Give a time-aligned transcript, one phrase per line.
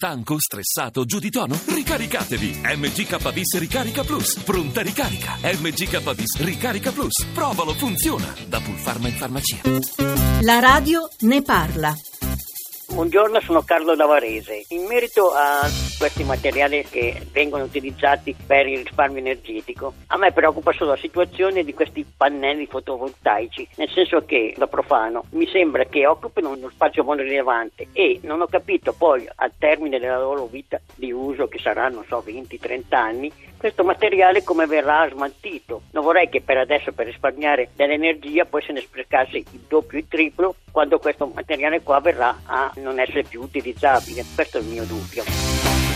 [0.00, 1.58] Stanco, stressato, giù di tono?
[1.66, 2.60] Ricaricatevi!
[2.62, 4.38] MGKBIS Ricarica Plus.
[4.44, 5.36] Pronta ricarica.
[5.42, 7.26] MGKBIS Ricarica Plus.
[7.34, 8.32] Provalo, funziona.
[8.46, 9.60] Da Pulpharma in farmacia.
[10.42, 11.92] La radio ne parla.
[12.98, 14.64] Buongiorno, sono Carlo Davarese.
[14.70, 15.60] In merito a
[15.98, 21.62] questi materiali che vengono utilizzati per il risparmio energetico, a me preoccupa solo la situazione
[21.62, 27.04] di questi pannelli fotovoltaici, nel senso che da profano mi sembra che occupino uno spazio
[27.04, 31.60] molto rilevante e non ho capito poi al termine della loro vita di uso, che
[31.60, 35.82] sarà non so 20-30 anni, questo materiale come verrà smaltito.
[35.90, 40.00] Non vorrei che per adesso per risparmiare dell'energia poi se ne sprecasse il doppio e
[40.00, 44.24] il triplo quando questo materiale qua verrà a non essere più utilizzabile.
[44.34, 45.87] Questo è il mio dubbio.